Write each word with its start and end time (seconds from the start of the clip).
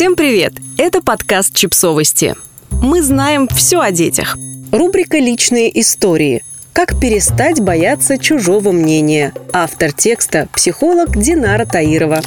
Всем 0.00 0.16
привет! 0.16 0.54
Это 0.78 1.02
подкаст 1.02 1.54
«Чипсовости». 1.54 2.34
Мы 2.70 3.02
знаем 3.02 3.46
все 3.48 3.80
о 3.80 3.90
детях. 3.90 4.38
Рубрика 4.72 5.18
«Личные 5.18 5.78
истории». 5.78 6.42
Как 6.72 6.98
перестать 6.98 7.60
бояться 7.60 8.16
чужого 8.16 8.72
мнения. 8.72 9.34
Автор 9.52 9.92
текста– 9.92 10.48
психолог 10.54 11.14
Динара 11.18 11.66
Таирова. 11.66 12.22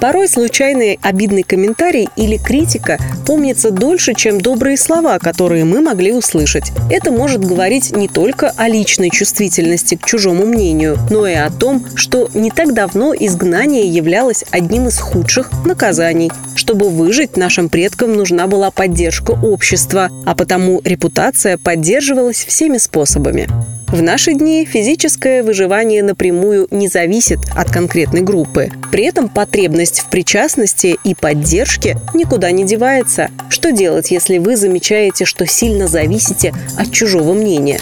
Порой 0.00 0.28
случайный 0.28 0.98
обидный 1.02 1.42
комментарий 1.42 2.08
или 2.16 2.36
критика 2.36 2.98
помнится 3.26 3.70
дольше, 3.70 4.14
чем 4.14 4.40
добрые 4.40 4.76
слова, 4.76 5.18
которые 5.18 5.64
мы 5.64 5.80
могли 5.80 6.12
услышать. 6.12 6.70
Это 6.90 7.10
может 7.10 7.44
говорить 7.44 7.96
не 7.96 8.06
только 8.06 8.52
о 8.56 8.68
личной 8.68 9.10
чувствительности 9.10 9.96
к 9.96 10.04
чужому 10.04 10.44
мнению, 10.44 10.98
но 11.10 11.26
и 11.26 11.32
о 11.32 11.50
том, 11.50 11.84
что 11.94 12.28
не 12.34 12.50
так 12.50 12.74
давно 12.74 13.14
изгнание 13.14 13.86
являлось 13.86 14.44
одним 14.50 14.88
из 14.88 14.98
худших 14.98 15.50
наказаний. 15.64 16.30
Чтобы 16.66 16.90
выжить, 16.90 17.36
нашим 17.36 17.68
предкам 17.68 18.16
нужна 18.16 18.48
была 18.48 18.72
поддержка 18.72 19.30
общества, 19.30 20.10
а 20.26 20.34
потому 20.34 20.80
репутация 20.82 21.58
поддерживалась 21.58 22.44
всеми 22.44 22.78
способами. 22.78 23.46
В 23.86 24.02
наши 24.02 24.34
дни 24.34 24.64
физическое 24.64 25.44
выживание 25.44 26.02
напрямую 26.02 26.66
не 26.72 26.88
зависит 26.88 27.38
от 27.54 27.70
конкретной 27.70 28.22
группы. 28.22 28.70
При 28.90 29.04
этом 29.04 29.28
потребность 29.28 30.00
в 30.00 30.06
причастности 30.06 30.98
и 31.04 31.14
поддержке 31.14 31.98
никуда 32.14 32.50
не 32.50 32.64
девается. 32.64 33.30
Что 33.48 33.70
делать, 33.70 34.10
если 34.10 34.38
вы 34.38 34.56
замечаете, 34.56 35.24
что 35.24 35.46
сильно 35.46 35.86
зависите 35.86 36.52
от 36.76 36.90
чужого 36.90 37.32
мнения? 37.32 37.78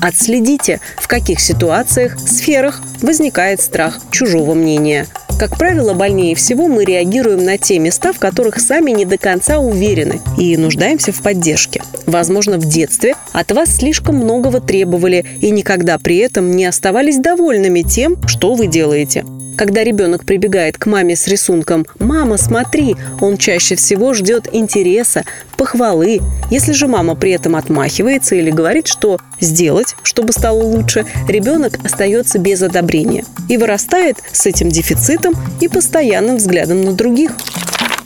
Отследите, 0.00 0.80
в 0.96 1.08
каких 1.08 1.40
ситуациях, 1.40 2.18
сферах 2.18 2.80
возникает 3.02 3.60
страх 3.60 3.98
чужого 4.10 4.54
мнения– 4.54 5.06
как 5.38 5.56
правило, 5.56 5.94
больнее 5.94 6.34
всего 6.34 6.66
мы 6.66 6.84
реагируем 6.84 7.44
на 7.44 7.58
те 7.58 7.78
места, 7.78 8.12
в 8.12 8.18
которых 8.18 8.58
сами 8.58 8.90
не 8.90 9.04
до 9.04 9.18
конца 9.18 9.60
уверены 9.60 10.20
и 10.36 10.56
нуждаемся 10.56 11.12
в 11.12 11.22
поддержке. 11.22 11.80
Возможно, 12.06 12.58
в 12.58 12.64
детстве 12.64 13.14
от 13.32 13.52
вас 13.52 13.76
слишком 13.76 14.16
многого 14.16 14.60
требовали 14.60 15.24
и 15.40 15.50
никогда 15.50 15.96
при 15.98 16.16
этом 16.16 16.50
не 16.50 16.66
оставались 16.66 17.18
довольными 17.18 17.82
тем, 17.82 18.16
что 18.26 18.54
вы 18.54 18.66
делаете. 18.66 19.24
Когда 19.58 19.82
ребенок 19.82 20.24
прибегает 20.24 20.78
к 20.78 20.86
маме 20.86 21.16
с 21.16 21.26
рисунком 21.26 21.84
«Мама, 21.98 22.36
смотри», 22.36 22.94
он 23.20 23.36
чаще 23.36 23.74
всего 23.74 24.14
ждет 24.14 24.48
интереса, 24.52 25.24
похвалы. 25.56 26.20
Если 26.48 26.70
же 26.70 26.86
мама 26.86 27.16
при 27.16 27.32
этом 27.32 27.56
отмахивается 27.56 28.36
или 28.36 28.52
говорит, 28.52 28.86
что 28.86 29.18
сделать, 29.40 29.96
чтобы 30.04 30.32
стало 30.32 30.62
лучше, 30.62 31.06
ребенок 31.26 31.80
остается 31.84 32.38
без 32.38 32.62
одобрения 32.62 33.24
и 33.48 33.56
вырастает 33.56 34.18
с 34.30 34.46
этим 34.46 34.68
дефицитом 34.68 35.34
и 35.60 35.66
постоянным 35.66 36.36
взглядом 36.36 36.82
на 36.82 36.92
других. 36.92 37.32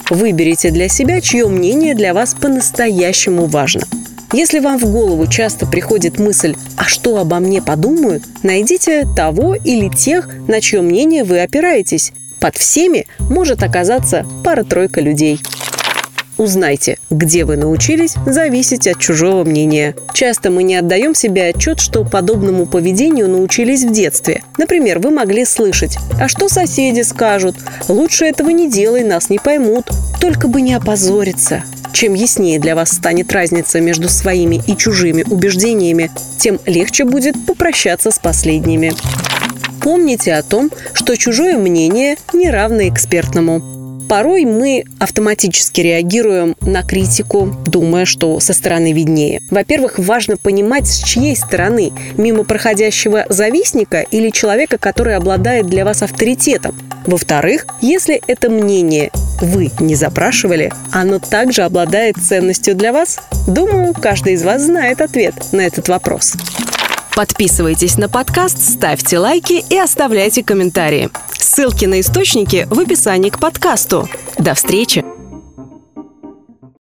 Выберите 0.09 0.71
для 0.71 0.89
себя, 0.89 1.21
чье 1.21 1.47
мнение 1.49 1.95
для 1.95 2.15
вас 2.15 2.35
по-настоящему 2.35 3.45
важно– 3.45 3.83
если 4.33 4.61
вам 4.61 4.79
в 4.79 4.91
голову 4.91 5.27
часто 5.27 5.67
приходит 5.67 6.19
мысль 6.19 6.55
«а 6.77 6.85
что 6.85 7.19
обо 7.19 7.39
мне 7.39 7.61
подумают?», 7.61 8.23
найдите 8.43 9.07
того 9.17 9.55
или 9.55 9.89
тех, 9.89 10.29
на 10.49 10.61
чье 10.61 10.81
мнение 10.81 11.25
вы 11.25 11.41
опираетесь. 11.41 12.13
Под 12.41 12.57
всеми 12.57 13.07
может 13.19 13.63
оказаться 13.63 14.27
пара-тройка 14.43 15.01
людей. 15.01 15.41
Узнайте, 16.39 16.99
где 17.11 17.45
вы 17.45 17.57
научились 17.57 18.15
зависеть 18.27 18.89
от 18.89 18.99
чужого 18.99 19.45
мнения. 19.45 19.95
Часто 20.13 20.51
мы 20.51 20.63
не 20.63 20.77
отдаем 20.77 21.15
себе 21.15 21.49
отчет, 21.49 21.79
что 21.79 22.05
подобному 22.05 22.67
поведению 22.67 23.29
научились 23.29 23.85
в 23.85 23.93
детстве. 23.93 24.43
Например, 24.57 24.99
вы 24.99 25.11
могли 25.11 25.45
слышать 25.45 25.99
«А 26.19 26.29
что 26.29 26.49
соседи 26.49 27.03
скажут? 27.03 27.55
Лучше 27.87 28.25
этого 28.25 28.51
не 28.51 28.69
делай, 28.69 29.05
нас 29.05 29.31
не 29.31 29.39
поймут. 29.39 29.85
Только 30.21 30.49
бы 30.49 30.63
не 30.63 30.75
опозориться». 30.75 31.63
Чем 31.93 32.15
яснее 32.15 32.59
для 32.59 32.75
вас 32.75 32.91
станет 32.91 33.33
разница 33.33 33.81
между 33.81 34.09
своими 34.09 34.61
и 34.67 34.77
чужими 34.77 35.25
убеждениями, 35.29 36.11
тем 36.39 36.59
легче 36.67 37.05
будет 37.05 37.35
попрощаться 37.47 38.11
с 38.11 38.19
последними. 38.19 38.93
Помните 39.83 40.35
о 40.35 40.43
том, 40.43 40.71
что 40.95 41.17
чужое 41.17 41.57
мнение 41.59 42.17
не 42.33 42.51
равно 42.51 42.89
экспертному. 42.89 43.63
Порой 44.09 44.45
мы 44.45 44.85
автоматически 44.99 45.81
реагируем 45.81 46.55
на 46.61 46.83
критику, 46.83 47.57
думая, 47.67 48.05
что 48.05 48.41
со 48.41 48.53
стороны 48.53 48.93
виднее. 48.93 49.41
Во-первых, 49.51 49.99
важно 49.99 50.37
понимать, 50.37 50.87
с 50.87 51.03
чьей 51.03 51.35
стороны– 51.35 51.93
мимо 52.19 52.45
проходящего 52.45 53.25
завистника 53.29 54.03
или 54.03 54.31
человека, 54.31 54.77
который 54.77 55.17
обладает 55.17 55.67
для 55.67 55.85
вас 55.85 56.03
авторитетом. 56.03 56.77
Во-вторых, 57.07 57.67
если 57.81 58.21
это 58.27 58.51
мнение 58.51 59.11
вы 59.43 59.71
не 59.81 59.95
запрашивали, 59.97 60.73
оно 60.93 61.19
также 61.19 61.63
обладает 61.63 62.17
ценностью 62.17 62.75
для 62.75 62.93
вас? 62.93 63.19
Думаю, 63.47 63.93
каждый 63.93 64.35
из 64.35 64.43
вас 64.45 64.63
знает 64.63 65.01
ответ 65.01 65.35
на 65.53 65.61
этот 65.63 65.89
вопрос. 65.89 66.35
Подписывайтесь 67.15 67.99
на 67.99 68.09
подкаст, 68.09 68.63
ставьте 68.63 69.19
лайки 69.19 69.65
и 69.69 69.77
оставляйте 69.77 70.43
комментарии. 70.43 71.11
Ссылки 71.37 71.85
на 71.85 72.01
источники 72.01 72.67
в 72.71 72.79
описании 72.79 73.29
к 73.29 73.39
подкасту. 73.39 74.09
До 74.39 74.55
встречи! 74.55 75.05